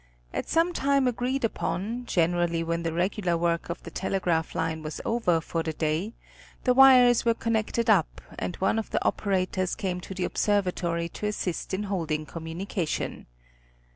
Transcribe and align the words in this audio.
At 0.33 0.49
some 0.49 0.73
time 0.73 1.07
agreed 1.07 1.43
upon, 1.43 2.07
generally 2.07 2.63
when 2.63 2.81
the. 2.81 2.91
regular 2.91 3.37
work 3.37 3.69
of 3.69 3.83
the 3.83 3.91
tele 3.91 4.19
graph 4.19 4.55
line 4.55 4.81
was 4.81 4.99
over 5.05 5.39
for 5.39 5.61
the 5.61 5.73
day, 5.73 6.13
the 6.63 6.73
wires 6.73 7.23
were 7.23 7.35
connected 7.35 7.87
up 7.87 8.19
and 8.39 8.55
one 8.55 8.79
of 8.79 8.89
the 8.89 9.05
operators 9.05 9.75
came 9.75 10.01
to 10.01 10.15
the 10.15 10.23
observatory 10.23 11.07
to 11.09 11.27
assist 11.27 11.71
in 11.71 11.83
holding 11.83 12.25
communication. 12.25 13.27